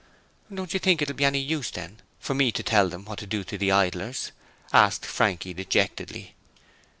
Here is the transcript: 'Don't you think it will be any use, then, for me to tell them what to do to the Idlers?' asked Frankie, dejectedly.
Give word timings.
'Don't 0.51 0.73
you 0.73 0.79
think 0.79 0.99
it 0.99 1.07
will 1.09 1.13
be 1.15 1.25
any 1.25 1.37
use, 1.37 1.69
then, 1.69 2.01
for 2.19 2.33
me 2.33 2.51
to 2.51 2.63
tell 2.63 2.89
them 2.89 3.05
what 3.05 3.19
to 3.19 3.27
do 3.27 3.43
to 3.43 3.55
the 3.55 3.71
Idlers?' 3.71 4.31
asked 4.73 5.05
Frankie, 5.05 5.53
dejectedly. 5.53 6.33